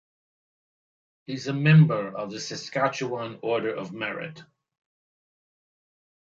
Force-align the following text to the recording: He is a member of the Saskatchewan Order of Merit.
He 1.27 1.33
is 1.33 1.45
a 1.45 1.53
member 1.53 2.17
of 2.17 2.31
the 2.31 2.39
Saskatchewan 2.39 3.37
Order 3.43 3.75
of 3.75 3.93
Merit. 3.93 4.43